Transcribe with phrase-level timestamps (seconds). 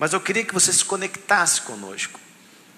[0.00, 2.18] Mas eu queria que você se conectasse conosco.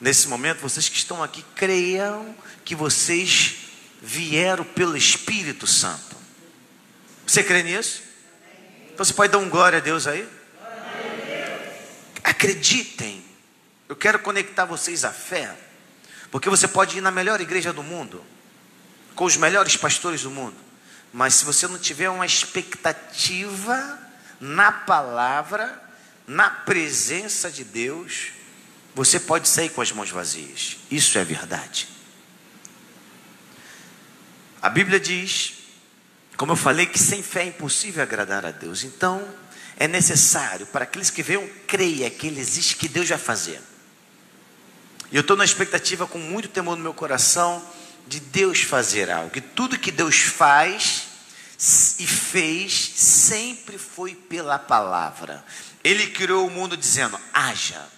[0.00, 3.58] Nesse momento, vocês que estão aqui, creiam que vocês
[4.02, 6.16] vieram pelo Espírito Santo.
[7.24, 8.03] Você crê nisso?
[8.93, 10.29] Então você pode dar um glória a Deus aí?
[12.24, 13.25] Acreditem.
[13.89, 15.57] Eu quero conectar vocês à fé.
[16.29, 18.25] Porque você pode ir na melhor igreja do mundo,
[19.14, 20.57] com os melhores pastores do mundo,
[21.12, 23.98] mas se você não tiver uma expectativa
[24.41, 25.82] na palavra,
[26.33, 28.32] na presença de Deus,
[28.95, 30.79] você pode sair com as mãos vazias.
[30.90, 31.89] Isso é verdade.
[34.61, 35.55] A Bíblia diz,
[36.37, 38.83] como eu falei, que sem fé é impossível agradar a Deus.
[38.83, 39.23] Então,
[39.77, 43.61] é necessário para aqueles que venham, creia que Ele existe, que Deus vai fazer.
[45.11, 47.62] E eu estou na expectativa, com muito temor no meu coração,
[48.06, 49.37] de Deus fazer algo.
[49.37, 51.11] E tudo que Deus faz
[51.98, 55.44] e fez sempre foi pela palavra.
[55.84, 57.89] Ele criou o mundo dizendo: haja.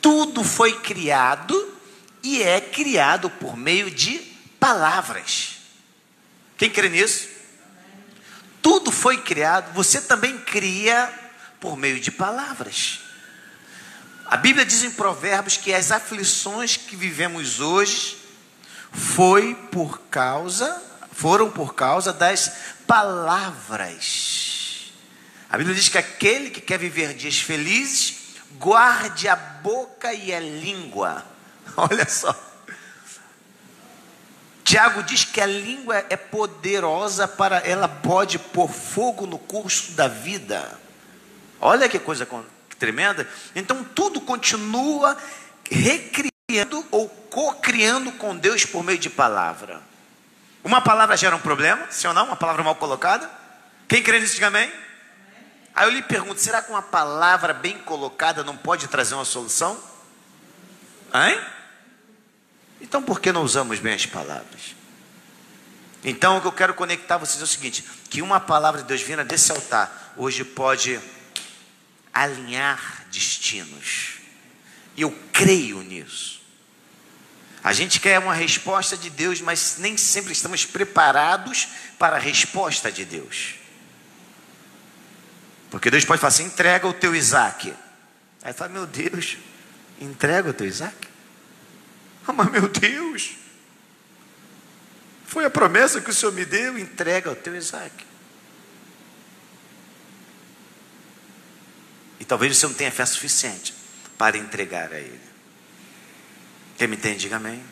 [0.00, 1.74] Tudo foi criado
[2.22, 4.18] e é criado por meio de
[4.58, 5.56] palavras.
[6.56, 7.28] Quem crê nisso?
[8.62, 11.12] Tudo foi criado, você também cria
[11.58, 13.00] por meio de palavras.
[14.26, 18.16] A Bíblia diz em Provérbios que as aflições que vivemos hoje
[18.92, 20.89] foi por causa,
[21.20, 22.50] foram por causa das
[22.86, 24.90] palavras.
[25.50, 30.40] A Bíblia diz que aquele que quer viver dias felizes, guarde a boca e a
[30.40, 31.22] língua.
[31.76, 32.34] Olha só.
[34.64, 40.08] Tiago diz que a língua é poderosa para ela pode pôr fogo no curso da
[40.08, 40.78] vida.
[41.60, 42.26] Olha que coisa
[42.78, 43.28] tremenda.
[43.54, 45.18] Então tudo continua
[45.70, 49.89] recriando ou co-criando com Deus por meio de palavra.
[50.62, 52.26] Uma palavra gera um problema, se ou não?
[52.26, 53.30] Uma palavra mal colocada?
[53.88, 54.70] Quem crê nisso, diga amém?
[55.74, 59.78] Aí eu lhe pergunto: será que uma palavra bem colocada não pode trazer uma solução?
[61.14, 61.40] Hein?
[62.80, 64.76] Então por que não usamos bem as palavras?
[66.04, 69.00] Então o que eu quero conectar vocês é o seguinte: que uma palavra de Deus
[69.00, 71.00] vinda desse altar hoje pode
[72.12, 74.18] alinhar destinos.
[74.96, 76.39] E eu creio nisso.
[77.62, 82.90] A gente quer uma resposta de Deus, mas nem sempre estamos preparados para a resposta
[82.90, 83.56] de Deus.
[85.70, 87.74] Porque Deus pode falar assim: entrega o teu Isaac.
[88.42, 89.36] Aí fala, meu Deus,
[90.00, 90.96] entrega o teu Isaac?
[92.26, 93.36] Ah, mas meu Deus,
[95.26, 98.06] foi a promessa que o Senhor me deu, entrega o teu Isaac.
[102.18, 103.74] E talvez você não tenha fé suficiente
[104.16, 105.29] para entregar a Ele.
[106.80, 107.62] Quem me entende, diga amém.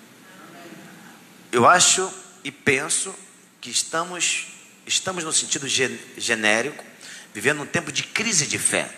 [1.51, 2.13] Eu acho
[2.45, 3.15] e penso
[3.59, 4.49] que estamos,
[4.87, 6.85] estamos no sentido genérico,
[7.33, 8.95] vivendo um tempo de crise de fé.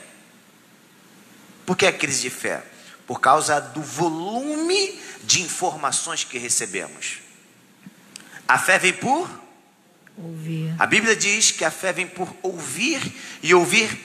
[1.65, 2.61] Por que a crise de fé?
[3.07, 7.21] Por causa do volume de informações que recebemos.
[8.49, 9.31] A fé vem por
[10.17, 10.75] ouvir.
[10.77, 13.01] A Bíblia diz que a fé vem por ouvir
[13.45, 13.97] e ouvir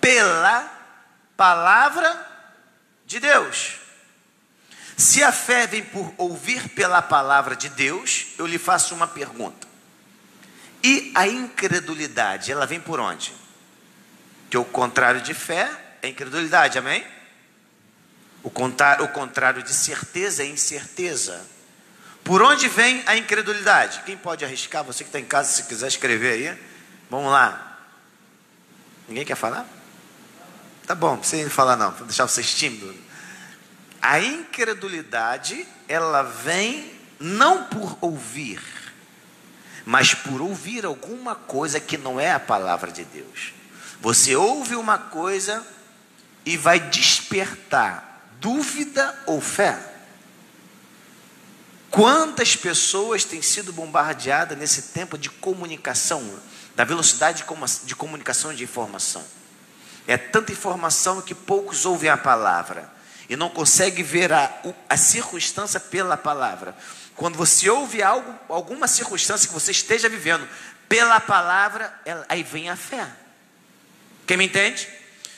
[0.00, 0.68] pela
[1.36, 2.50] palavra
[3.06, 3.85] de Deus.
[4.96, 9.66] Se a fé vem por ouvir pela palavra de Deus, eu lhe faço uma pergunta.
[10.82, 13.34] E a incredulidade, ela vem por onde?
[14.48, 15.70] Que o contrário de fé
[16.00, 17.04] é incredulidade, amém?
[18.42, 21.44] O contrário, de certeza é incerteza.
[22.22, 24.02] Por onde vem a incredulidade?
[24.06, 24.82] Quem pode arriscar?
[24.84, 26.58] Você que está em casa, se quiser escrever aí.
[27.10, 27.80] Vamos lá.
[29.08, 29.66] Ninguém quer falar?
[30.86, 32.94] Tá bom, sem falar não, vou deixar vocês tímidos.
[34.06, 38.62] A incredulidade, ela vem não por ouvir,
[39.84, 43.52] mas por ouvir alguma coisa que não é a palavra de Deus.
[44.00, 45.66] Você ouve uma coisa
[46.44, 49.76] e vai despertar dúvida ou fé.
[51.90, 56.38] Quantas pessoas têm sido bombardeadas nesse tempo de comunicação,
[56.76, 57.44] da velocidade
[57.82, 59.24] de comunicação de informação?
[60.06, 62.94] É tanta informação que poucos ouvem a palavra
[63.28, 64.52] e não conseguem ver a,
[64.88, 66.76] a circunstância pela palavra.
[67.14, 70.46] Quando você ouve algo, alguma circunstância que você esteja vivendo
[70.88, 73.06] pela palavra, ela, aí vem a fé.
[74.26, 74.88] Quem me entende?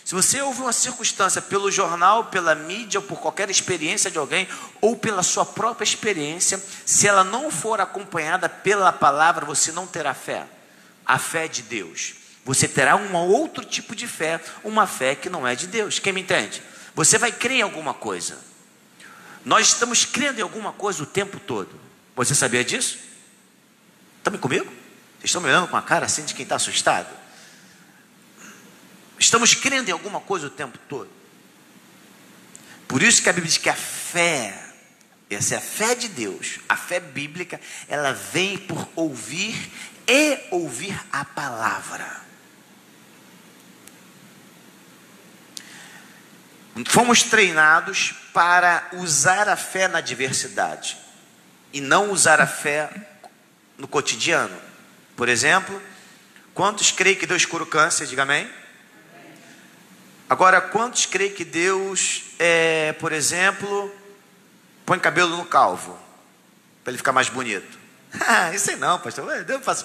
[0.05, 4.49] Se você ouve uma circunstância pelo jornal, pela mídia, ou por qualquer experiência de alguém,
[4.81, 10.14] ou pela sua própria experiência, se ela não for acompanhada pela palavra, você não terá
[10.14, 10.46] fé.
[11.05, 12.14] A fé de Deus.
[12.44, 15.99] Você terá um outro tipo de fé, uma fé que não é de Deus.
[15.99, 16.62] Quem me entende?
[16.98, 18.36] Você vai crer em alguma coisa.
[19.44, 21.80] Nós estamos crendo em alguma coisa o tempo todo.
[22.16, 22.98] Você sabia disso?
[24.16, 24.64] Estão comigo?
[24.64, 27.08] Vocês estão me olhando com a cara assim de quem está assustado?
[29.16, 31.08] Estamos crendo em alguma coisa o tempo todo.
[32.88, 34.60] Por isso que a Bíblia diz que a fé,
[35.30, 39.70] essa é a fé de Deus, a fé bíblica, ela vem por ouvir
[40.04, 42.27] e ouvir a palavra.
[46.86, 50.98] Fomos treinados para usar a fé na diversidade
[51.72, 52.90] e não usar a fé
[53.76, 54.56] no cotidiano.
[55.16, 55.80] Por exemplo,
[56.54, 58.06] quantos creem que Deus cura o câncer?
[58.06, 58.50] Diga amém.
[60.28, 63.94] Agora, quantos creem que Deus, é, por exemplo,
[64.84, 65.98] põe cabelo no calvo
[66.84, 67.78] para ele ficar mais bonito?
[68.54, 69.44] Isso aí não, pastor.
[69.44, 69.84] Deus faz.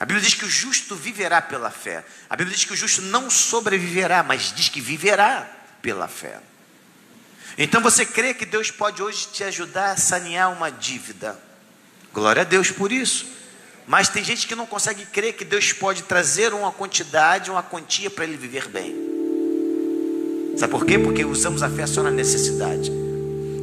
[0.00, 2.04] A Bíblia diz que o justo viverá pela fé.
[2.28, 5.57] A Bíblia diz que o justo não sobreviverá, mas diz que viverá
[5.88, 6.38] pela fé.
[7.56, 11.34] Então você crê que Deus pode hoje te ajudar a sanear uma dívida?
[12.12, 13.24] Glória a Deus por isso.
[13.86, 18.10] Mas tem gente que não consegue crer que Deus pode trazer uma quantidade, uma quantia
[18.10, 18.94] para ele viver bem.
[20.58, 20.98] Sabe por quê?
[20.98, 22.92] Porque usamos a fé só na necessidade.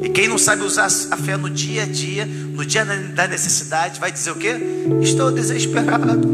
[0.02, 4.00] E quem não sabe usar a fé no dia a dia, no dia da necessidade,
[4.00, 4.56] vai dizer o quê?
[5.00, 6.28] Estou desesperado.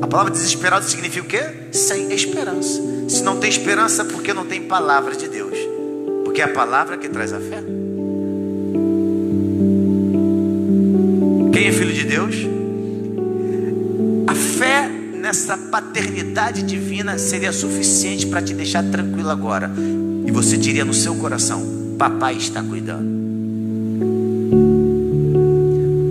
[0.00, 1.72] A palavra desesperado significa o quê?
[1.76, 2.89] Sem esperança.
[3.10, 5.58] Se não tem esperança, porque não tem palavra de Deus.
[6.24, 7.60] Porque é a palavra que traz a fé.
[11.52, 12.36] Quem é filho de Deus?
[14.28, 19.68] A fé nessa paternidade divina seria suficiente para te deixar tranquilo agora.
[20.24, 23.10] E você diria no seu coração: Papai está cuidando.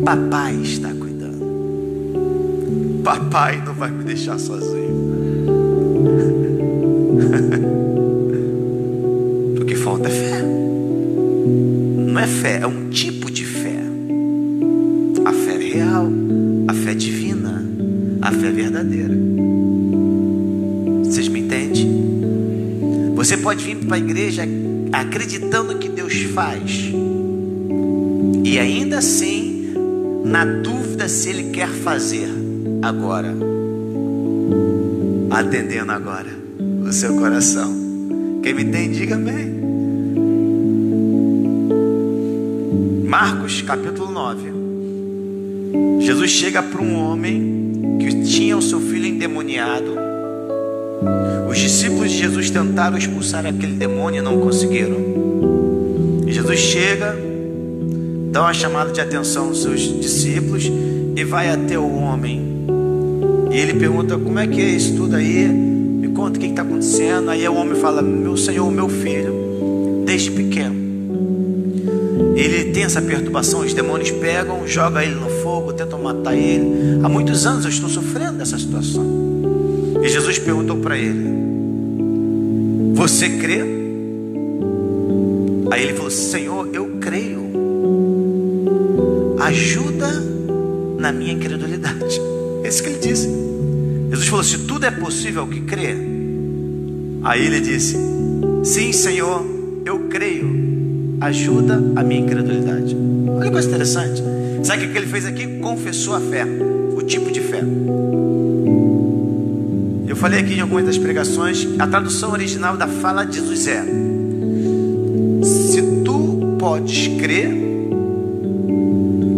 [0.04, 1.46] Papai está cuidando.
[3.06, 6.49] Papai não vai me deixar sozinho.
[12.30, 13.80] Fé, é um tipo de fé.
[15.26, 16.10] A fé real,
[16.68, 17.66] a fé divina,
[18.22, 19.18] a fé verdadeira.
[21.04, 21.90] Vocês me entendem?
[23.16, 24.44] Você pode vir para a igreja
[24.92, 26.92] acreditando que Deus faz,
[28.44, 29.74] e ainda assim,
[30.24, 32.30] na dúvida se Ele quer fazer
[32.82, 33.36] agora,
[35.30, 36.30] atendendo agora
[36.88, 37.76] o seu coração.
[38.42, 39.49] Quem me tem, diga amém.
[43.10, 44.54] Marcos capítulo 9.
[46.00, 49.98] Jesus chega para um homem que tinha o seu filho endemoniado.
[51.50, 54.96] Os discípulos de Jesus tentaram expulsar aquele demônio e não conseguiram.
[56.28, 57.18] Jesus chega,
[58.32, 60.72] dá uma chamada de atenção aos seus discípulos
[61.16, 62.60] e vai até o homem
[63.52, 65.48] e ele pergunta: Como é que é isso tudo aí?
[65.48, 67.32] Me conta o que está acontecendo.
[67.32, 69.34] Aí o homem fala: Meu senhor, meu filho,
[70.06, 70.89] desde pequeno,
[72.80, 73.60] tem essa perturbação.
[73.60, 77.02] Os demônios pegam, jogam ele no fogo, tentam matar ele.
[77.04, 79.06] Há muitos anos eu estou sofrendo dessa situação.
[80.02, 81.30] E Jesus perguntou para ele:
[82.94, 83.60] Você crê?
[85.70, 87.50] Aí ele falou: Senhor, eu creio.
[89.42, 90.08] Ajuda
[90.98, 92.20] na minha incredulidade.
[92.62, 93.28] É isso que ele disse.
[94.10, 95.96] Jesus falou: Se tudo é possível que crê.
[97.24, 97.98] Aí ele disse:
[98.64, 99.46] Sim, Senhor,
[99.86, 100.69] eu creio.
[101.22, 102.96] Ajuda a minha incredulidade.
[103.28, 104.24] Olha que coisa interessante.
[104.64, 105.60] Sabe o que ele fez aqui?
[105.60, 106.46] Confessou a fé,
[106.96, 107.64] o tipo de fé.
[110.08, 113.84] Eu falei aqui em algumas das pregações, a tradução original da fala de Jesus é:
[115.44, 117.50] Se tu podes crer,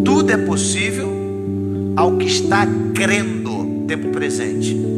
[0.04, 1.12] tudo é possível
[1.96, 4.92] ao que está crendo, tempo presente.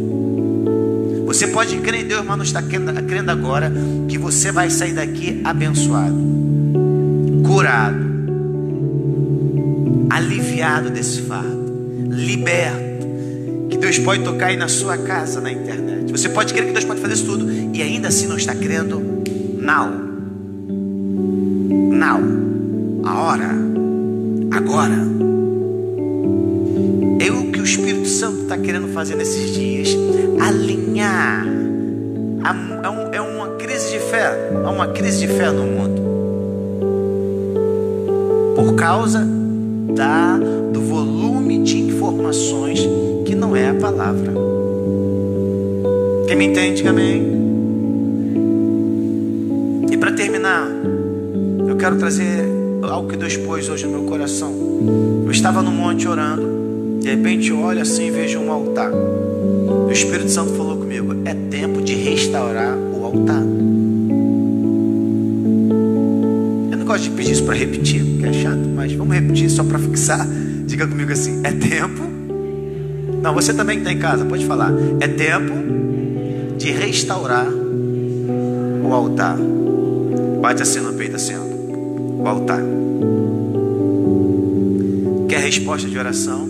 [1.26, 3.74] Você pode crer em Deus, mas não está crendo agora
[4.08, 6.16] que você vai sair daqui abençoado,
[7.44, 7.98] curado,
[10.10, 11.64] aliviado desse fardo,
[12.10, 12.94] liberto.
[13.70, 16.12] Que Deus pode tocar aí na sua casa, na internet.
[16.12, 19.02] Você pode crer que Deus pode fazer isso tudo e ainda assim não está crendo.
[19.60, 19.90] Now,
[21.92, 22.22] now,
[23.04, 23.50] a hora,
[24.52, 25.14] agora
[27.64, 29.88] o Espírito Santo está querendo fazer nesses dias?
[30.38, 31.46] Alinhar.
[33.14, 34.52] É, uma crise de fé.
[34.66, 36.03] Há uma crise de fé no mundo.
[38.84, 39.26] Causa
[39.96, 42.86] da, do volume de informações
[43.26, 44.34] que não é a palavra.
[46.28, 47.24] Quem me entende, amém?
[49.90, 50.68] E para terminar,
[51.66, 52.44] eu quero trazer
[52.82, 54.52] algo que Deus pôs hoje no meu coração.
[55.24, 57.00] Eu estava no monte orando.
[57.00, 58.92] De repente eu olho assim e vejo um altar.
[58.92, 63.44] O Espírito Santo falou comigo: é tempo de restaurar o altar.
[66.94, 70.28] Gosto de pedir isso para repetir, porque é chato, mas vamos repetir só para fixar.
[70.68, 72.04] Diga comigo assim: é tempo.
[73.20, 74.72] Não, você também que está em casa, pode falar.
[75.00, 75.54] É tempo
[76.56, 79.38] de restaurar o altar.
[80.40, 82.22] Bate assim no peito, assim, ó.
[82.22, 82.62] o altar.
[85.28, 86.48] Quer resposta de oração?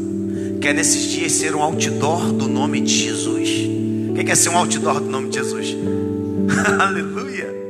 [0.60, 3.50] Quer nesses dias ser um outdoor do nome de Jesus?
[4.14, 5.78] Quem quer ser um outdoor do nome de Jesus?
[6.82, 7.63] Aleluia!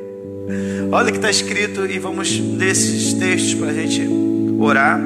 [0.94, 4.08] Olha o que está escrito e vamos ler esses textos para a gente
[4.60, 5.02] orar.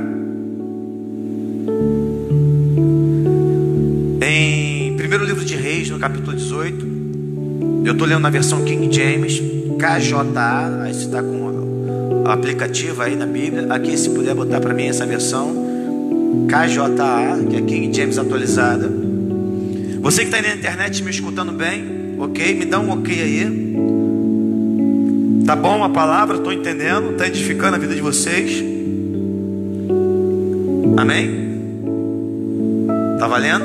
[4.21, 6.87] Em primeiro livro de Reis, no capítulo 18,
[7.85, 9.39] eu estou lendo na versão King James,
[9.79, 13.67] KJA, aí você está com o aplicativo aí na Bíblia.
[13.69, 15.55] Aqui, se puder botar para mim essa versão,
[16.49, 18.91] KJA, que é King James atualizada.
[20.01, 22.55] Você que está aí na internet me escutando bem, ok?
[22.55, 23.77] Me dá um ok aí.
[25.47, 26.35] Tá bom a palavra?
[26.35, 27.11] Estou entendendo?
[27.11, 28.61] Está edificando a vida de vocês?
[30.97, 31.29] Amém?
[33.17, 33.63] Tá valendo?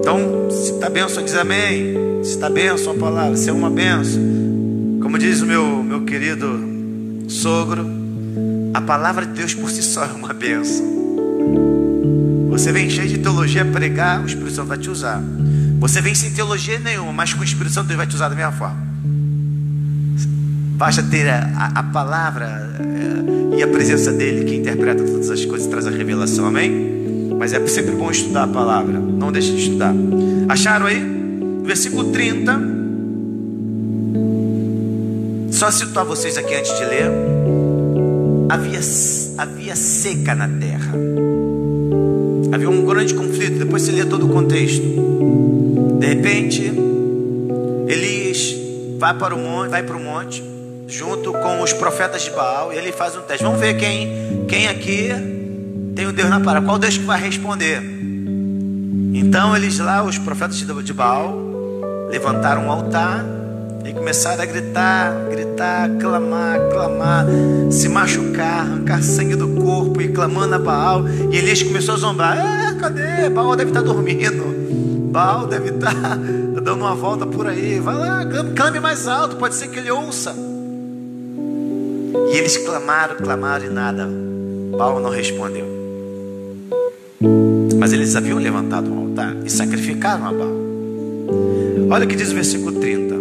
[0.00, 1.94] Então, se está benção, diz amém.
[2.22, 4.22] Se está benção a palavra, se é uma benção.
[5.02, 7.84] Como diz o meu, meu querido sogro,
[8.72, 10.86] a palavra de Deus por si só é uma benção.
[12.48, 15.22] Você vem cheio de teologia pregar, o Espírito Santo vai te usar.
[15.80, 18.34] Você vem sem teologia nenhuma, mas com o Espírito Santo Deus vai te usar da
[18.34, 18.81] mesma forma.
[20.82, 25.68] Basta ter a, a, palavra eh, e a presença dele que interpreta todas as coisas,
[25.68, 27.30] traz a revelação, amém?
[27.38, 29.94] Mas é sempre bom estudar a palavra, não deixe de estudar.
[30.48, 31.00] Acharam aí?
[31.62, 32.60] Versículo 30.
[35.52, 37.12] Só situar vocês aqui antes de ler
[38.48, 38.80] havia,
[39.38, 40.94] havia seca na terra.
[42.50, 43.56] Havia um grande conflito.
[43.60, 44.82] Depois você lê todo o contexto.
[46.00, 46.72] De repente,
[47.86, 48.56] Elias
[48.98, 50.51] vai para o monte, vai para o monte,
[50.92, 53.42] junto com os profetas de Baal, e ele faz um teste.
[53.42, 55.08] Vamos ver quem, quem aqui
[55.96, 56.66] tem o Deus na parada.
[56.66, 57.82] Qual Deus que vai responder?
[59.14, 61.34] Então eles lá, os profetas de Baal,
[62.10, 63.24] levantaram um altar
[63.86, 67.26] e começaram a gritar, gritar, clamar, clamar,
[67.70, 71.08] se machucar, arrancar sangue do corpo e clamando a Baal.
[71.08, 73.30] E Elias começou a zombar: ah, cadê?
[73.30, 75.10] Baal deve estar dormindo.
[75.10, 76.18] Baal deve estar
[76.62, 77.80] dando uma volta por aí.
[77.80, 80.51] Vai lá, clame mais alto, pode ser que ele ouça.
[82.32, 84.08] E eles clamaram, clamaram e nada.
[84.76, 85.66] Baal não respondeu.
[87.78, 90.62] Mas eles haviam levantado um altar e sacrificaram a Baal.
[91.90, 93.14] Olha o que diz o versículo 30.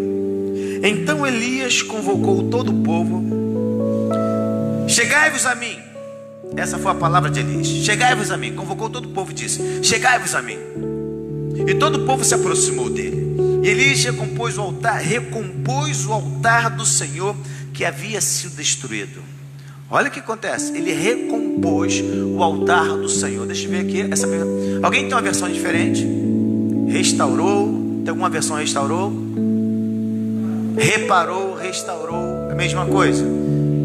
[0.84, 3.24] Então Elias convocou todo o povo:
[4.88, 5.78] Chegai-vos a mim.
[6.56, 8.54] Essa foi a palavra de Elias: Chegai-vos a mim.
[8.54, 10.58] Convocou todo o povo e disse: Chegai-vos a mim.
[11.68, 13.32] E todo o povo se aproximou dele.
[13.64, 17.36] Elias recompôs o altar, recompôs o altar do Senhor
[17.74, 19.22] que havia sido destruído.
[19.90, 20.76] Olha o que acontece.
[20.76, 23.46] Ele recompôs o altar do Senhor.
[23.46, 24.02] Deixa eu ver aqui.
[24.12, 24.28] Essa...
[24.82, 26.08] Alguém tem uma versão diferente?
[26.88, 28.02] Restaurou.
[28.04, 29.32] Tem alguma versão restaurou?
[30.78, 33.26] reparou, restaurou, a mesma coisa.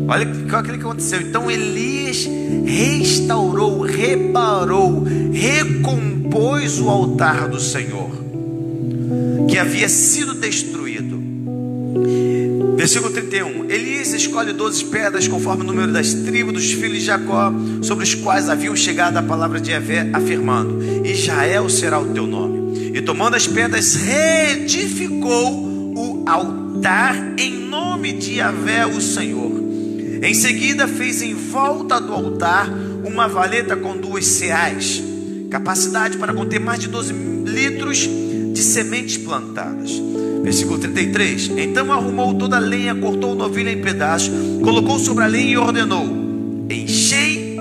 [0.09, 0.23] Olha
[0.59, 1.21] aquilo que aconteceu.
[1.21, 2.29] Então Elias
[2.65, 8.11] restaurou, reparou, recompôs o altar do Senhor,
[9.49, 11.17] que havia sido destruído.
[12.77, 13.71] Versículo 31.
[13.71, 17.51] Elias escolhe doze pedras, conforme o número das tribos dos filhos de Jacó,
[17.83, 22.93] sobre os quais haviam chegado a palavra de Evé, afirmando: Israel será o teu nome.
[22.95, 29.53] E tomando as pedras, reedificou o altar em nome de Yahvé, o Senhor.
[30.23, 32.71] Em seguida, fez em volta do altar
[33.05, 35.03] uma valeta com duas ceais,
[35.51, 37.13] capacidade para conter mais de 12
[37.47, 38.07] litros
[38.53, 39.93] de sementes plantadas.
[40.47, 41.49] Versículo 33.
[41.59, 44.31] Então arrumou toda a lenha, cortou o novilho em pedaços,
[44.63, 46.07] colocou sobre a lenha e ordenou:
[46.71, 47.57] Enchei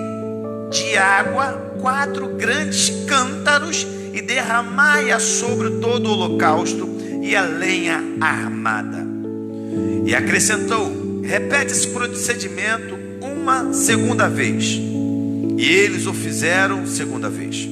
[0.70, 6.88] de água quatro grandes cântaros e derramai-a sobre todo o holocausto
[7.24, 9.04] e a lenha armada.
[10.06, 14.80] E acrescentou: repete esse procedimento uma segunda vez.
[15.58, 17.68] E eles o fizeram segunda vez.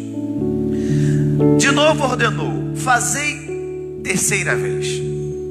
[1.60, 5.03] De novo ordenou: fazei terceira vez.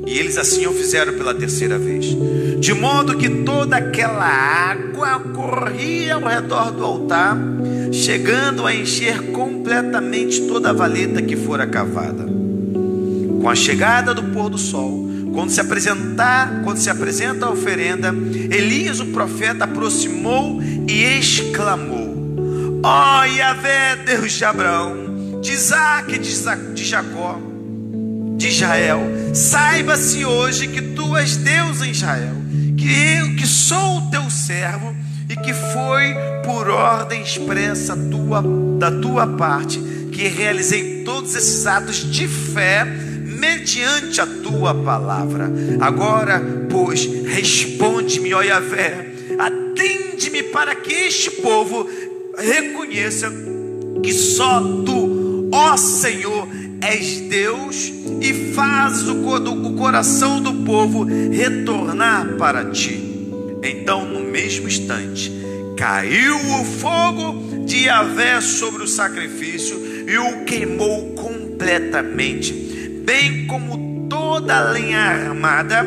[0.06, 2.06] E eles assim o fizeram pela terceira vez.
[2.60, 7.36] De modo que toda aquela água corria ao redor do altar,
[7.92, 12.26] chegando a encher completamente toda a valeta que fora cavada.
[13.40, 18.08] Com a chegada do pôr do sol, quando se apresentar, quando se apresenta a oferenda,
[18.08, 26.84] Elias o profeta aproximou e exclamou: Ó oh, Yahvé, Deus de Abraão, de Isaac, de
[26.84, 27.40] Jacó,
[28.36, 29.00] de Israel,
[29.32, 32.34] saiba-se hoje que tu és Deus em Israel,
[32.76, 34.94] que eu que sou o teu servo
[35.28, 38.42] e que foi por ordem expressa tua,
[38.78, 39.78] da tua parte
[40.12, 45.50] que realizei todos esses atos de fé mediante a tua palavra.
[45.80, 51.88] Agora, pois, responde-me, ó Yahvé, atende-me para que este povo
[52.36, 53.32] reconheça
[54.02, 56.46] que só tu, ó Senhor,
[56.82, 63.12] és Deus e fazes o, o coração do povo retornar para ti.
[63.62, 65.32] Então, no mesmo instante,
[65.76, 69.76] caiu o fogo de Yahvé sobre o sacrifício
[70.06, 72.52] e o queimou completamente,
[73.04, 75.84] bem como toda a lenha armada,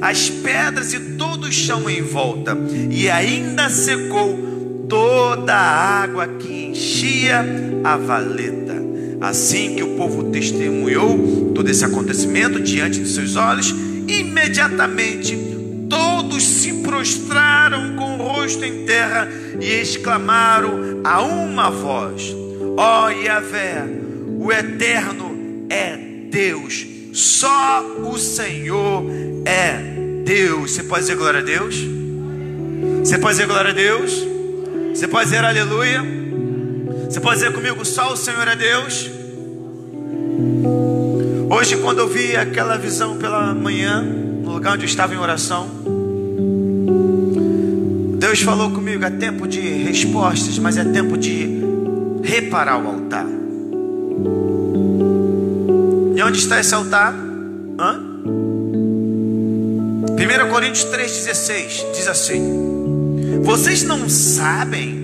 [0.00, 2.56] as pedras e todo o chão em volta,
[2.90, 7.44] e ainda secou toda a água que enchia
[7.84, 8.57] a valeta.
[9.20, 13.74] Assim que o povo testemunhou todo esse acontecimento diante de seus olhos,
[14.06, 15.36] imediatamente
[15.88, 19.28] todos se prostraram com o rosto em terra
[19.60, 22.34] e exclamaram a uma voz:
[22.76, 23.84] Ó oh, Yahvé,
[24.38, 25.96] o eterno é
[26.30, 29.04] Deus, só o Senhor
[29.44, 30.72] é Deus.
[30.72, 31.76] Você pode dizer glória a Deus?
[33.00, 34.24] Você pode dizer glória a Deus?
[34.94, 36.27] Você pode dizer aleluia?
[37.08, 39.10] Você pode dizer comigo, só o Senhor é Deus?
[41.50, 45.66] Hoje, quando eu vi aquela visão pela manhã, no lugar onde eu estava em oração,
[48.18, 51.62] Deus falou comigo: é tempo de respostas, mas é tempo de
[52.22, 53.26] reparar o altar.
[56.14, 57.14] E onde está esse altar?
[57.78, 58.02] Hã?
[60.12, 64.97] 1 Coríntios 3,16 diz assim: Vocês não sabem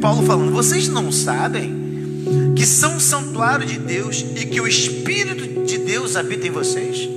[0.00, 1.74] Paulo falando: vocês não sabem
[2.54, 7.08] que são um santuário de Deus e que o Espírito de Deus habita em vocês?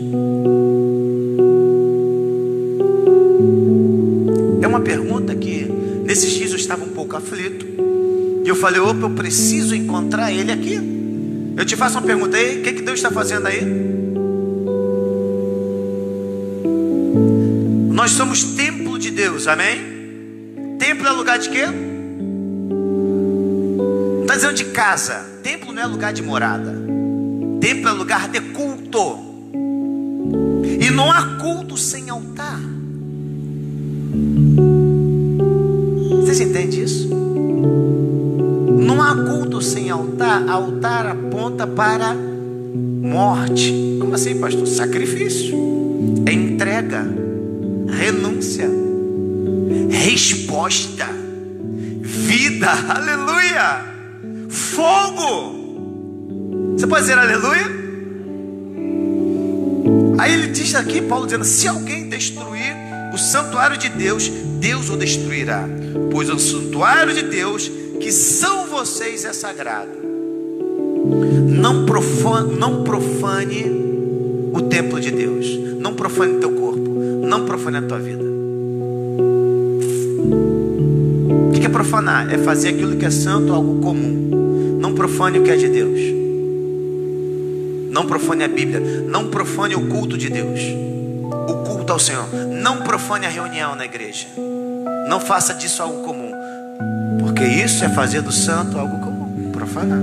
[4.62, 5.66] É uma pergunta que
[6.06, 7.66] nesses dias eu estava um pouco aflito.
[8.46, 10.80] E eu falei: opa, eu preciso encontrar ele aqui.
[11.58, 13.62] Eu te faço uma pergunta aí: o que, que Deus está fazendo aí?
[17.92, 20.78] Nós somos templo de Deus, amém?
[20.80, 21.89] Templo é lugar de quê?
[24.80, 25.26] Casa.
[25.44, 26.74] Templo não é lugar de morada.
[27.60, 29.20] Templo é lugar de culto.
[30.80, 32.62] E não há culto sem altar.
[36.22, 37.10] Vocês entendem isso?
[38.80, 40.48] Não há culto sem altar.
[40.48, 43.98] Altar aponta para morte.
[44.00, 44.66] Como assim, pastor?
[44.66, 45.58] Sacrifício.
[46.26, 47.06] É entrega.
[47.86, 48.70] Renúncia.
[49.90, 51.10] Resposta.
[52.02, 52.70] Vida.
[52.88, 53.99] Aleluia
[54.50, 55.60] fogo.
[56.76, 57.80] Você pode dizer aleluia?
[60.18, 62.76] Aí ele diz aqui, Paulo dizendo: se alguém destruir
[63.14, 65.68] o santuário de Deus, Deus o destruirá,
[66.12, 69.92] pois o santuário de Deus, que são vocês, é sagrado.
[71.48, 73.66] Não profane, não profane
[74.54, 75.48] o templo de Deus,
[75.80, 76.90] não profane teu corpo,
[77.26, 78.24] não profane a tua vida.
[81.48, 82.34] O que é profanar?
[82.34, 84.39] É fazer aquilo que é santo algo comum.
[85.00, 85.98] Profane o que é de Deus.
[87.90, 88.82] Não profane a Bíblia.
[88.82, 90.60] Não profane o culto de Deus.
[91.48, 92.28] O culto ao Senhor.
[92.62, 94.28] Não profane a reunião na igreja.
[95.08, 96.34] Não faça disso algo comum.
[97.22, 99.52] Porque isso é fazer do santo algo comum.
[99.54, 100.02] Profanar.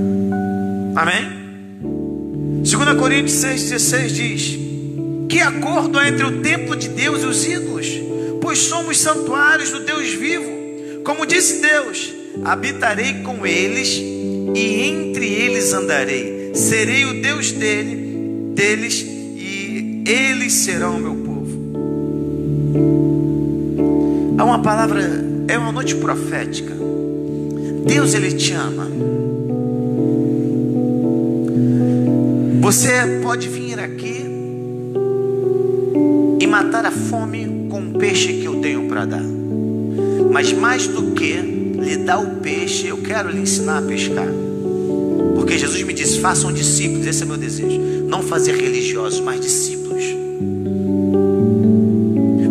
[0.95, 2.63] Amém?
[2.63, 4.57] 2 Coríntios 6,16 diz:
[5.29, 7.87] Que acordo há entre o templo de Deus e os ídolos?
[8.41, 11.03] Pois somos santuários do Deus vivo.
[11.03, 12.11] Como disse Deus:
[12.43, 14.16] habitarei com eles
[14.55, 16.51] e entre eles andarei.
[16.53, 21.27] Serei o Deus dele, deles, e eles serão o meu povo.
[24.37, 25.03] Há uma palavra,
[25.47, 26.73] é uma noite profética.
[27.85, 28.87] Deus ele te ama.
[32.61, 32.89] Você
[33.23, 34.25] pode vir aqui
[36.39, 39.23] e matar a fome com o peixe que eu tenho para dar.
[40.31, 44.27] Mas mais do que lhe dá o peixe, eu quero lhe ensinar a pescar.
[45.35, 47.79] Porque Jesus me disse: façam discípulos, esse é meu desejo.
[48.07, 50.03] Não fazer religiosos, mas discípulos.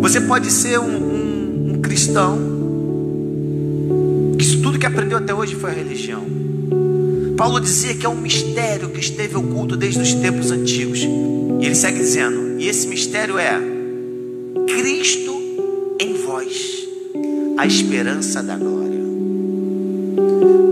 [0.01, 2.37] Você pode ser um, um, um cristão
[4.37, 6.23] que tudo que aprendeu até hoje foi a religião.
[7.35, 10.99] Paulo dizia que é um mistério que esteve oculto desde os tempos antigos.
[11.01, 13.59] E ele segue dizendo: e esse mistério é
[14.67, 15.39] Cristo
[15.99, 16.87] em vós,
[17.57, 18.86] a esperança da glória.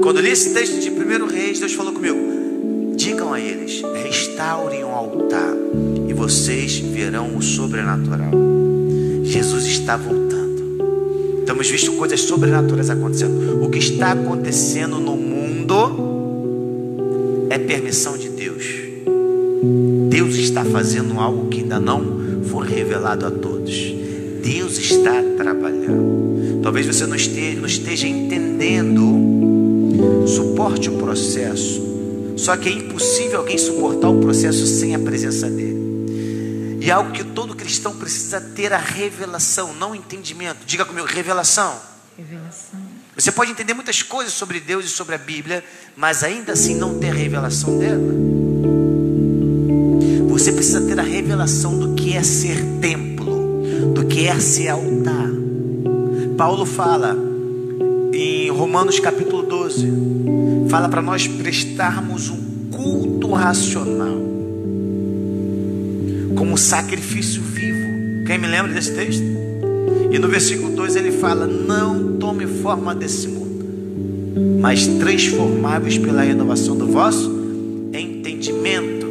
[0.06, 4.84] Quando eu li esse texto de 1 Reis, Deus falou comigo: digam a eles, restaurem
[4.84, 5.56] o altar
[6.08, 8.30] e vocês verão o sobrenatural.
[9.24, 11.44] Jesus está voltando.
[11.44, 13.65] Temos visto coisas sobrenaturais acontecendo.
[13.65, 16.06] O que está acontecendo no mundo
[17.65, 18.63] permissão de Deus.
[20.10, 23.74] Deus está fazendo algo que ainda não foi revelado a todos.
[24.44, 26.62] Deus está trabalhando.
[26.62, 29.35] Talvez você não esteja, não esteja entendendo.
[30.28, 31.82] Suporte o processo.
[32.38, 36.78] Só que é impossível alguém suportar o processo sem a presença dele.
[36.82, 40.60] E é algo que todo cristão precisa ter a revelação, não o entendimento.
[40.65, 41.76] Diga comigo, revelação.
[42.18, 42.80] Revelação.
[43.15, 45.63] Você pode entender muitas coisas sobre Deus e sobre a Bíblia,
[45.96, 48.13] mas ainda assim não ter a revelação dela.
[50.30, 55.30] Você precisa ter a revelação do que é ser templo, do que é ser altar.
[56.38, 57.18] Paulo fala
[58.13, 59.88] em Romanos capítulo 12,
[60.69, 64.15] fala para nós prestarmos um culto racional
[66.36, 68.25] como sacrifício vivo.
[68.28, 69.23] Quem me lembra desse texto?
[70.12, 73.65] E no versículo 2 ele fala: Não tome forma desse mundo,
[74.62, 77.32] mas transformáveis pela renovação do vosso
[77.91, 79.08] entendimento,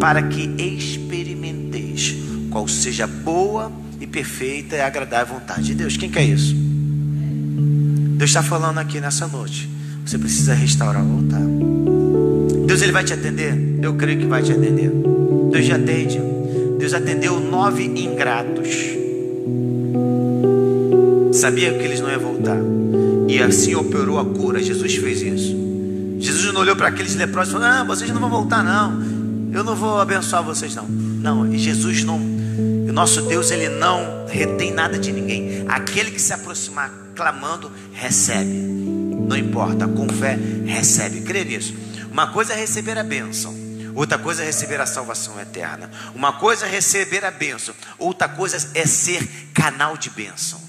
[0.00, 2.16] para que experimenteis
[2.50, 5.96] qual seja boa e perfeita e agradável vontade de Deus.
[5.96, 6.69] Quem quer isso?
[8.20, 9.66] Deus está falando aqui nessa noite.
[10.04, 11.40] Você precisa restaurar o altar.
[12.66, 13.78] Deus ele vai te atender?
[13.80, 14.92] Eu creio que vai te atender.
[15.50, 16.20] Deus já atende.
[16.78, 18.68] Deus atendeu nove ingratos.
[21.32, 22.58] Sabia que eles não iam voltar.
[23.26, 24.62] E assim operou a cura.
[24.62, 25.56] Jesus fez isso.
[26.18, 29.02] Jesus não olhou para aqueles leprosos e falou: Ah, vocês não vão voltar, não.
[29.50, 30.86] Eu não vou abençoar vocês, não.
[30.86, 32.18] Não, e Jesus não.
[32.18, 35.64] O nosso Deus, ele não retém nada de ninguém.
[35.66, 38.48] Aquele que se aproximar clamando, recebe.
[38.48, 41.20] Não importa, com fé, recebe.
[41.20, 41.74] Crê nisso.
[42.10, 43.54] Uma coisa é receber a bênção.
[43.94, 45.90] Outra coisa é receber a salvação eterna.
[46.14, 47.74] Uma coisa é receber a bênção.
[47.98, 50.62] Outra coisa é ser canal de bênçãos.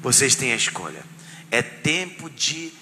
[0.00, 1.02] Vocês têm a escolha.
[1.50, 2.72] É tempo de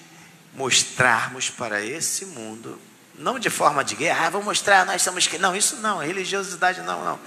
[0.55, 2.79] mostrarmos para esse mundo,
[3.19, 5.39] não de forma de guerra, ah, vou mostrar, nós somos que.
[5.39, 7.19] Não, isso não, religiosidade não, não.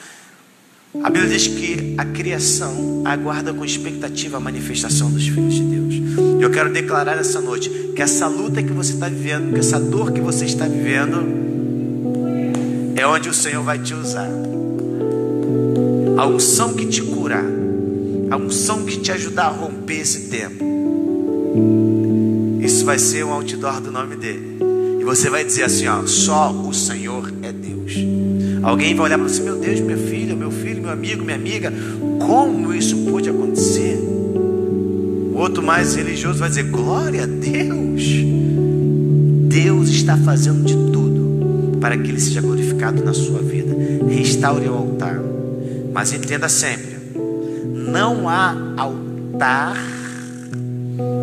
[1.00, 6.42] A Bíblia diz que a criação aguarda com expectativa a manifestação dos filhos de Deus.
[6.42, 10.12] Eu quero declarar essa noite que essa luta que você está vivendo, que essa dor
[10.12, 11.24] que você está vivendo,
[12.98, 14.30] é onde o Senhor vai te usar.
[16.18, 17.46] A unção que te curar,
[18.30, 20.62] a unção que te ajudar a romper esse tempo.
[22.62, 24.58] Isso vai ser um outdoor do nome dele.
[25.00, 27.94] E você vai dizer assim: ó, só o Senhor é Deus.
[28.62, 30.61] Alguém vai olhar para você: meu Deus, minha filha, meu filho,
[30.92, 31.74] meu amigo, minha amiga,
[32.20, 33.98] como isso pode acontecer?
[35.34, 38.04] O outro mais religioso vai dizer: glória a Deus.
[39.48, 43.76] Deus está fazendo de tudo para que Ele seja glorificado na sua vida.
[44.10, 45.20] Restaure o altar.
[45.94, 46.98] Mas entenda sempre:
[47.74, 49.78] não há altar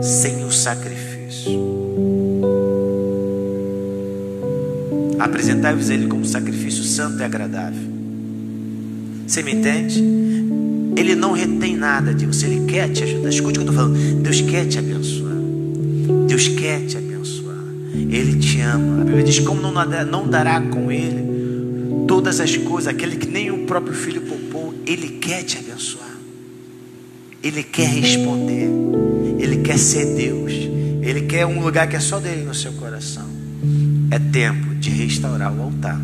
[0.03, 1.59] sem o sacrifício.
[5.19, 7.88] Apresentai-vos Ele como sacrifício santo e agradável.
[9.29, 10.03] Você me entende?
[10.97, 13.29] Ele não retém nada de você, Ele quer te ajudar.
[13.29, 14.23] Escute o que eu estou falando.
[14.23, 15.37] Deus quer te abençoar.
[16.27, 17.63] Deus quer te abençoar.
[17.95, 19.03] Ele te ama.
[19.03, 21.29] A Bíblia diz: como não dará com Ele
[22.09, 26.09] todas as coisas, aquele que nem o próprio filho poupou, Ele quer te abençoar.
[27.45, 28.67] Ele quer responder.
[29.39, 30.53] Ele quer ser Deus.
[31.03, 33.29] Ele quer um lugar que é só dele no seu coração.
[34.11, 36.01] É tempo de restaurar o altar.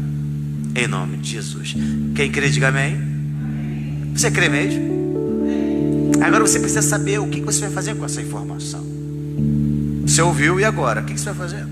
[0.77, 1.75] Em nome de Jesus.
[2.15, 3.13] Quem crê, diga amém.
[4.14, 4.94] Você crê mesmo?
[6.22, 8.87] Agora você precisa saber o que você vai fazer com essa informação.
[10.07, 11.00] Você ouviu e agora?
[11.00, 11.66] O que você vai fazer?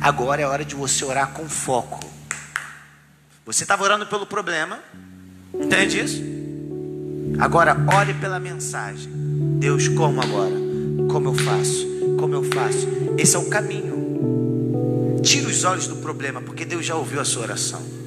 [0.00, 2.00] Agora é hora de você orar com foco.
[3.44, 4.78] Você estava orando pelo problema,
[5.52, 6.22] entende isso?
[7.40, 9.10] Agora ore pela mensagem.
[9.58, 10.54] Deus, como agora?
[11.10, 11.86] Como eu faço?
[12.18, 12.86] Como eu faço?
[13.18, 15.20] Esse é o caminho.
[15.22, 18.01] Tira os olhos do problema, porque Deus já ouviu a sua oração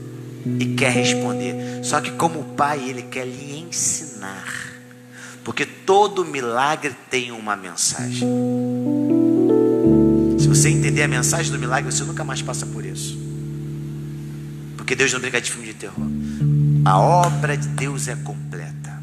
[0.60, 1.84] e quer responder.
[1.84, 4.46] Só que, como Pai, Ele quer lhe ensinar,
[5.44, 8.28] porque todo milagre tem uma mensagem.
[10.38, 13.18] Se você entender a mensagem do milagre, você nunca mais passa por isso.
[14.78, 16.06] Porque Deus não brinca de filme de terror.
[16.86, 19.02] A obra de Deus é completa.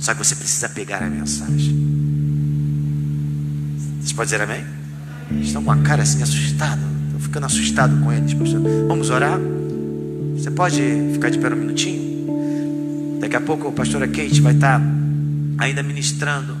[0.00, 1.78] Só que você precisa pegar a mensagem.
[4.00, 4.64] Vocês podem dizer amém?
[5.40, 6.82] Estão com a cara assim assustada.
[7.06, 8.32] Estou ficando assustado com eles.
[8.88, 9.38] Vamos orar?
[10.40, 10.80] Você pode
[11.12, 13.18] ficar de pé um minutinho?
[13.20, 14.80] Daqui a pouco a pastora Kate vai estar
[15.58, 16.56] ainda ministrando.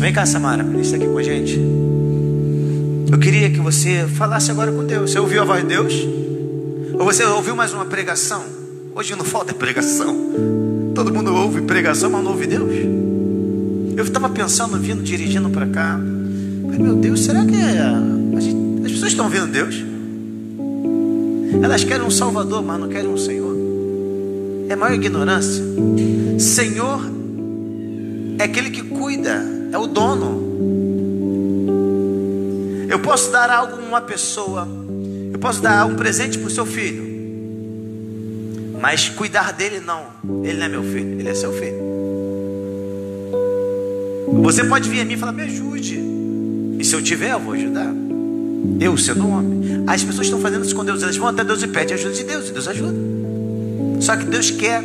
[0.00, 1.60] Vem cá, Samara, ministra aqui com a gente.
[3.08, 5.12] Eu queria que você falasse agora com Deus.
[5.12, 5.94] Você ouviu a voz de Deus?
[6.94, 8.42] Ou você ouviu mais uma pregação?
[8.96, 10.16] Hoje não falta pregação.
[10.92, 12.74] Todo mundo ouve pregação, mas não ouve Deus.
[13.96, 15.96] Eu estava pensando, vindo, dirigindo para cá.
[15.96, 18.40] Meu Deus, será que é...
[18.40, 18.86] gente...
[18.86, 19.95] as pessoas estão ouvindo Deus?
[21.62, 23.56] Elas querem um Salvador, mas não querem um Senhor.
[24.68, 25.64] É maior ignorância.
[26.38, 27.00] Senhor
[28.38, 30.44] é aquele que cuida, é o dono.
[32.88, 34.66] Eu posso dar algo a uma pessoa,
[35.32, 37.04] eu posso dar um presente para o seu filho,
[38.80, 40.04] mas cuidar dele não.
[40.44, 41.86] Ele não é meu filho, ele é seu filho.
[44.42, 45.98] Você pode vir a mim e falar: me ajude.
[46.78, 47.92] E se eu tiver, eu vou ajudar.
[48.80, 49.65] Eu sendo homem.
[49.86, 51.02] As pessoas estão fazendo isso com Deus.
[51.02, 52.48] Elas vão até Deus e pedem ajuda de Deus.
[52.48, 52.94] E Deus ajuda.
[54.00, 54.82] Só que Deus quer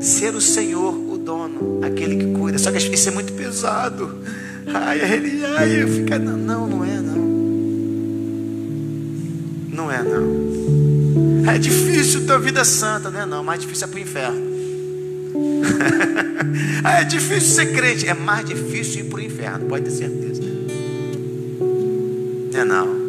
[0.00, 2.58] ser o Senhor, o dono, aquele que cuida.
[2.58, 4.18] Só que isso é muito pesado.
[4.66, 6.18] Ai, ele, ai, eu fico.
[6.18, 7.22] Não, não, não é, não.
[9.72, 11.50] Não é, não.
[11.50, 13.44] É difícil ter vida santa, não é, não.
[13.44, 14.52] Mais difícil é para o inferno.
[17.00, 18.08] é difícil ser crente.
[18.08, 20.42] É mais difícil ir para o inferno, pode ter certeza.
[22.52, 23.01] Não é não.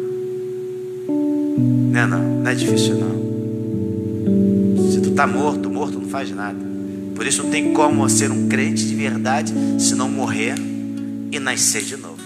[1.64, 2.22] Não é não.
[2.40, 4.90] Não é difícil não.
[4.90, 6.58] Se tu está morto, morto não faz nada.
[7.14, 10.54] Por isso não tem como ser um crente de verdade se não morrer
[11.30, 12.20] e nascer de novo.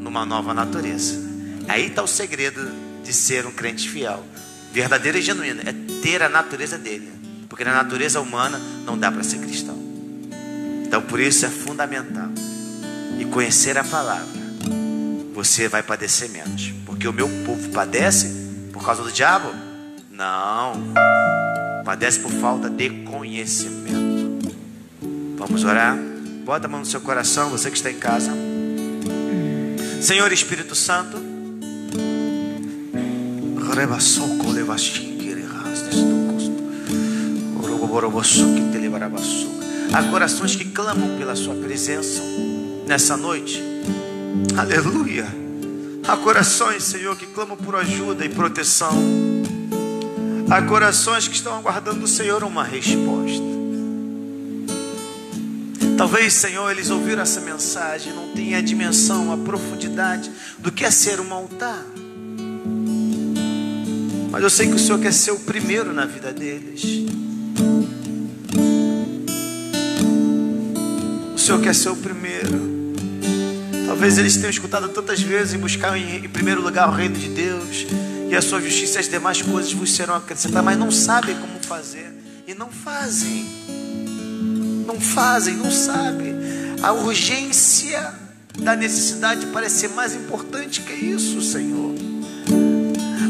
[0.00, 1.20] Numa nova natureza.
[1.68, 2.60] Aí está o segredo
[3.04, 4.24] de ser um crente fiel.
[4.72, 5.60] Verdadeiro e genuíno.
[5.60, 7.10] É ter a natureza dele.
[7.48, 9.76] Porque na natureza humana não dá para ser cristão.
[10.86, 12.30] Então por isso é fundamental.
[13.18, 14.42] E conhecer a palavra
[15.32, 16.72] você vai padecer menos.
[16.84, 18.41] Porque o meu povo padece
[18.72, 19.48] por causa do diabo?
[20.10, 20.72] Não.
[21.84, 24.54] Padece por falta de conhecimento.
[25.36, 25.96] Vamos orar?
[26.44, 28.32] Bota a mão no seu coração, você que está em casa.
[30.00, 31.16] Senhor Espírito Santo.
[39.92, 42.22] Há corações que clamam pela sua presença
[42.86, 43.62] nessa noite.
[44.56, 45.41] Aleluia.
[46.06, 48.92] Há corações, Senhor, que clamam por ajuda e proteção.
[50.50, 53.52] Há corações que estão aguardando do Senhor uma resposta.
[55.96, 60.90] Talvez, Senhor, eles ouviram essa mensagem, não tenham a dimensão, a profundidade do que é
[60.90, 61.86] ser um altar.
[64.32, 66.82] Mas eu sei que o Senhor quer ser o primeiro na vida deles.
[71.34, 72.71] O Senhor quer ser o primeiro.
[74.02, 77.28] Talvez eles tenham escutado tantas vezes em buscar em, em primeiro lugar o reino de
[77.28, 77.86] Deus
[78.28, 81.60] e a sua justiça e as demais coisas vos serão acrescentadas, mas não sabem como
[81.60, 82.12] fazer
[82.44, 83.46] e não fazem.
[84.84, 86.34] Não fazem, não sabem.
[86.82, 88.12] A urgência
[88.58, 91.94] da necessidade parece ser mais importante que isso, Senhor.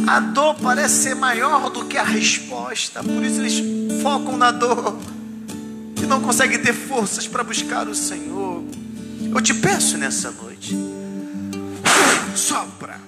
[0.07, 3.63] A dor parece ser maior do que a resposta, por isso eles
[4.01, 4.99] focam na dor
[6.03, 8.52] e não conseguem ter forças para buscar o Senhor.
[9.35, 10.77] Eu te peço nessa noite,
[12.37, 13.01] sopra.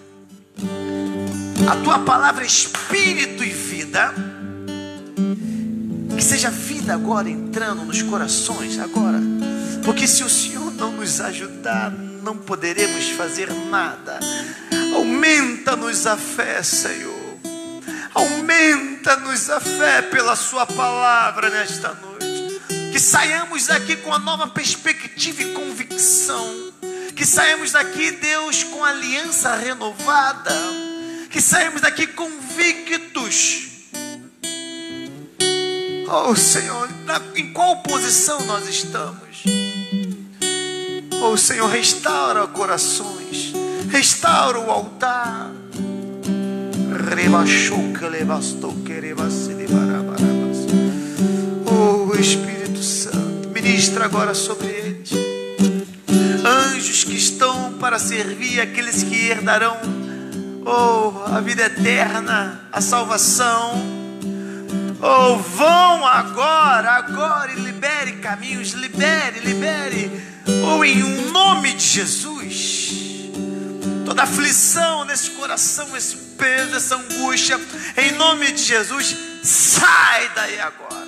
[1.71, 4.15] A tua palavra é espírito e vida.
[6.17, 9.21] Que seja vida agora entrando nos corações, agora.
[9.85, 14.19] Porque se o Senhor não nos ajudar, não poderemos fazer nada.
[14.95, 17.39] Aumenta-nos a fé, Senhor.
[18.15, 22.14] Aumenta-nos a fé pela Sua palavra nesta noite.
[22.95, 26.73] Que saiamos daqui com a nova perspectiva e convicção.
[27.17, 30.53] Que saiamos daqui, Deus, com aliança renovada.
[31.29, 33.67] Que saiamos daqui convictos.
[36.09, 36.89] Oh Senhor,
[37.35, 39.43] em qual posição nós estamos?
[41.21, 43.53] Oh Senhor, restaura corações,
[43.91, 45.51] restaura o altar.
[51.67, 53.49] Oh Espírito Santo.
[53.49, 55.11] Ministra agora sobre eles.
[56.45, 59.77] Anjos que estão para servir aqueles que herdarão
[60.65, 63.73] oh, a vida eterna, a salvação.
[65.01, 70.11] Oh, vão agora, agora e libere caminhos, libere, libere.
[70.67, 73.05] Oh, em nome de Jesus.
[74.05, 77.59] Toda aflição nesse coração, esse peso, essa angústia,
[77.97, 81.04] em nome de Jesus, sai daí agora.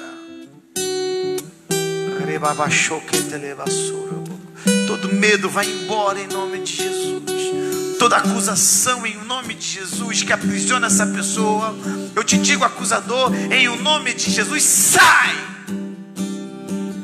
[4.87, 7.96] Todo medo vai embora em nome de Jesus.
[7.99, 11.75] Toda acusação em nome de Jesus que aprisiona essa pessoa.
[12.14, 15.35] Eu te digo, acusador, em nome de Jesus, sai.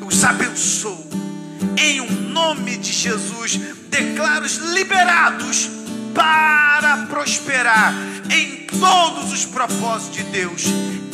[0.00, 1.10] Eu os abençoo.
[1.78, 5.70] Em nome de Jesus, declaro os liberados
[6.14, 7.94] para prosperar
[8.30, 10.64] em todos os propósitos de Deus.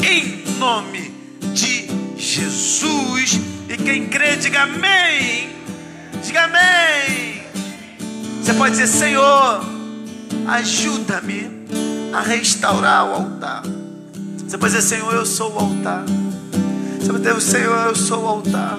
[0.03, 1.15] Em nome
[1.55, 1.98] de Jesus
[2.37, 5.49] e quem crê, diga amém.
[6.23, 7.43] Diga amém.
[8.43, 9.65] Você pode dizer, Senhor,
[10.47, 11.51] ajuda-me
[12.13, 13.63] a restaurar o altar.
[14.47, 16.05] Você pode dizer, Senhor, eu sou o altar.
[17.01, 18.79] Você vai dizer, Senhor, eu sou o altar.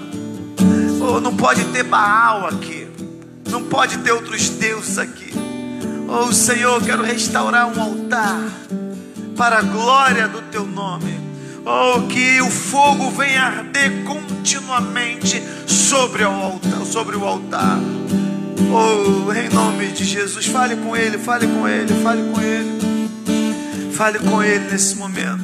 [1.01, 2.87] Oh, não pode ter Baal aqui.
[3.49, 5.33] Não pode ter outros deuses aqui.
[6.07, 8.43] Oh, Senhor, quero restaurar um altar
[9.35, 11.28] para a glória do teu nome.
[11.65, 17.77] Oh, que o fogo venha arder continuamente sobre o altar, sobre o altar.
[18.71, 22.79] Oh, em nome de Jesus, fale com ele, fale com ele, fale com ele.
[23.93, 25.43] Fale com ele nesse momento.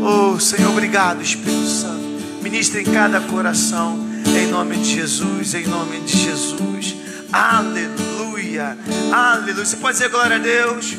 [0.00, 1.98] Oh, Senhor, obrigado, Espírito Santo.
[2.40, 6.94] Ministre em cada coração, em nome de Jesus, em nome de Jesus.
[7.32, 8.78] Aleluia,
[9.12, 9.54] aleluia.
[9.64, 10.96] Você pode dizer glória a Deus.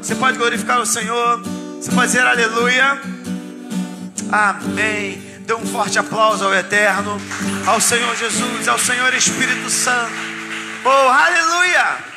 [0.00, 1.42] Você pode glorificar o Senhor.
[1.78, 3.17] Você pode dizer aleluia.
[4.30, 5.22] Amém.
[5.40, 7.20] Dê um forte aplauso ao Eterno,
[7.66, 10.12] ao Senhor Jesus, ao Senhor Espírito Santo.
[10.84, 12.07] Oh, aleluia!